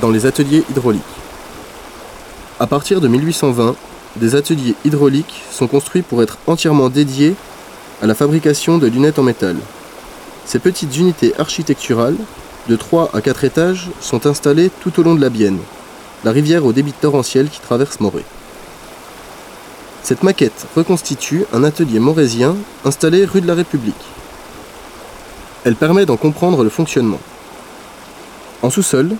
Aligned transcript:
dans 0.00 0.10
les 0.10 0.26
ateliers 0.26 0.64
hydrauliques. 0.70 1.02
À 2.60 2.66
partir 2.66 3.00
de 3.00 3.08
1820, 3.08 3.74
des 4.16 4.34
ateliers 4.36 4.74
hydrauliques 4.84 5.42
sont 5.50 5.66
construits 5.66 6.02
pour 6.02 6.22
être 6.22 6.38
entièrement 6.46 6.88
dédiés 6.88 7.34
à 8.02 8.06
la 8.06 8.14
fabrication 8.14 8.78
de 8.78 8.86
lunettes 8.86 9.18
en 9.18 9.22
métal. 9.22 9.56
Ces 10.46 10.58
petites 10.58 10.96
unités 10.96 11.34
architecturales, 11.38 12.16
de 12.68 12.76
3 12.76 13.10
à 13.12 13.20
4 13.20 13.44
étages, 13.44 13.88
sont 14.00 14.26
installées 14.26 14.70
tout 14.80 14.98
au 15.00 15.02
long 15.02 15.14
de 15.14 15.20
la 15.20 15.30
Bienne, 15.30 15.58
la 16.24 16.30
rivière 16.30 16.64
au 16.64 16.72
débit 16.72 16.92
torrentiel 16.92 17.48
qui 17.48 17.60
traverse 17.60 18.00
Morée. 18.00 18.24
Cette 20.02 20.22
maquette 20.22 20.66
reconstitue 20.76 21.44
un 21.52 21.64
atelier 21.64 21.98
morésien 21.98 22.56
installé 22.84 23.24
rue 23.24 23.40
de 23.40 23.46
la 23.46 23.54
République. 23.54 23.94
Elle 25.64 25.76
permet 25.76 26.04
d'en 26.04 26.18
comprendre 26.18 26.62
le 26.62 26.68
fonctionnement. 26.68 27.20
En 28.60 28.68
sous-sol, 28.68 29.16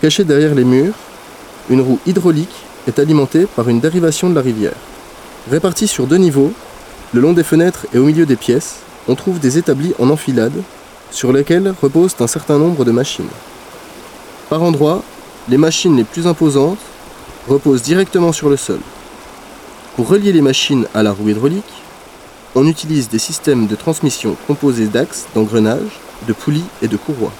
cachée 0.00 0.24
derrière 0.24 0.54
les 0.54 0.64
murs, 0.64 0.94
une 1.68 1.82
roue 1.82 1.98
hydraulique 2.06 2.54
est 2.88 2.98
alimentée 2.98 3.46
par 3.46 3.68
une 3.68 3.80
dérivation 3.80 4.30
de 4.30 4.34
la 4.34 4.40
rivière. 4.40 4.74
Répartie 5.50 5.86
sur 5.86 6.06
deux 6.06 6.16
niveaux, 6.16 6.52
le 7.12 7.20
long 7.20 7.32
des 7.32 7.44
fenêtres 7.44 7.86
et 7.92 7.98
au 7.98 8.04
milieu 8.04 8.24
des 8.24 8.36
pièces, 8.36 8.76
on 9.08 9.14
trouve 9.14 9.38
des 9.38 9.58
établis 9.58 9.92
en 9.98 10.08
enfilade 10.10 10.62
sur 11.10 11.32
lesquels 11.32 11.74
reposent 11.82 12.16
un 12.20 12.26
certain 12.26 12.58
nombre 12.58 12.84
de 12.84 12.92
machines. 12.92 13.28
Par 14.48 14.62
endroits, 14.62 15.02
les 15.48 15.58
machines 15.58 15.96
les 15.96 16.04
plus 16.04 16.26
imposantes 16.26 16.78
reposent 17.48 17.82
directement 17.82 18.32
sur 18.32 18.48
le 18.48 18.56
sol. 18.56 18.80
Pour 19.96 20.08
relier 20.08 20.32
les 20.32 20.40
machines 20.40 20.86
à 20.94 21.02
la 21.02 21.12
roue 21.12 21.28
hydraulique, 21.28 21.64
on 22.54 22.66
utilise 22.66 23.08
des 23.08 23.18
systèmes 23.18 23.66
de 23.66 23.76
transmission 23.76 24.36
composés 24.46 24.86
d'axes, 24.86 25.26
d'engrenages, 25.34 26.00
de 26.26 26.32
poulies 26.32 26.64
et 26.82 26.88
de 26.88 26.96
courroies. 26.96 27.32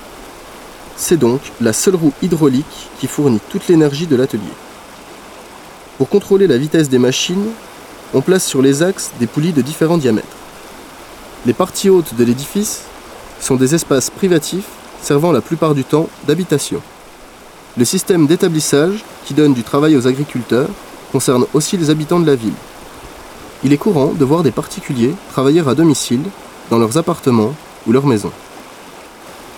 C'est 1.02 1.16
donc 1.16 1.40
la 1.62 1.72
seule 1.72 1.94
roue 1.94 2.12
hydraulique 2.20 2.90
qui 3.00 3.06
fournit 3.06 3.40
toute 3.48 3.68
l'énergie 3.68 4.06
de 4.06 4.16
l'atelier. 4.16 4.52
Pour 5.96 6.10
contrôler 6.10 6.46
la 6.46 6.58
vitesse 6.58 6.90
des 6.90 6.98
machines, 6.98 7.46
on 8.12 8.20
place 8.20 8.44
sur 8.44 8.60
les 8.60 8.82
axes 8.82 9.10
des 9.18 9.26
poulies 9.26 9.54
de 9.54 9.62
différents 9.62 9.96
diamètres. 9.96 10.28
Les 11.46 11.54
parties 11.54 11.88
hautes 11.88 12.14
de 12.14 12.22
l'édifice 12.22 12.82
sont 13.40 13.56
des 13.56 13.74
espaces 13.74 14.10
privatifs 14.10 14.68
servant 15.00 15.32
la 15.32 15.40
plupart 15.40 15.74
du 15.74 15.84
temps 15.84 16.06
d'habitation. 16.28 16.82
Le 17.78 17.86
système 17.86 18.26
d'établissage, 18.26 19.02
qui 19.24 19.32
donne 19.32 19.54
du 19.54 19.62
travail 19.62 19.96
aux 19.96 20.06
agriculteurs, 20.06 20.68
concerne 21.12 21.46
aussi 21.54 21.78
les 21.78 21.88
habitants 21.88 22.20
de 22.20 22.26
la 22.26 22.36
ville. 22.36 22.52
Il 23.64 23.72
est 23.72 23.78
courant 23.78 24.12
de 24.12 24.24
voir 24.26 24.42
des 24.42 24.50
particuliers 24.50 25.14
travailler 25.30 25.66
à 25.66 25.74
domicile, 25.74 26.22
dans 26.68 26.78
leurs 26.78 26.98
appartements 26.98 27.54
ou 27.86 27.92
leurs 27.92 28.06
maisons. 28.06 28.32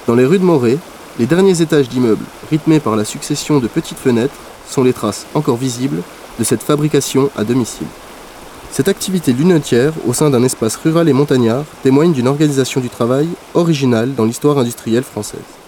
Dans 0.07 0.15
les 0.15 0.25
rues 0.25 0.39
de 0.39 0.45
Moret, 0.45 0.79
les 1.19 1.27
derniers 1.27 1.61
étages 1.61 1.89
d'immeubles, 1.89 2.25
rythmés 2.51 2.81
par 2.81 2.97
la 2.97 3.05
succession 3.05 3.59
de 3.59 3.69
petites 3.69 3.99
fenêtres, 3.99 4.35
sont 4.69 4.83
les 4.83 4.93
traces 4.93 5.27
encore 5.35 5.57
visibles 5.57 6.03
de 6.39 6.45
cette 6.45 6.63
fabrication 6.63 7.31
à 7.37 7.45
domicile. 7.45 7.87
Cette 8.71 8.89
activité 8.89 9.35
lunetière 9.35 9.93
au 10.07 10.15
sein 10.15 10.31
d'un 10.31 10.43
espace 10.43 10.77
rural 10.77 11.09
et 11.09 11.13
montagnard 11.13 11.65
témoigne 11.83 12.13
d'une 12.13 12.29
organisation 12.29 12.81
du 12.81 12.89
travail 12.89 13.29
originale 13.53 14.15
dans 14.15 14.25
l'histoire 14.25 14.59
industrielle 14.59 15.03
française. 15.03 15.62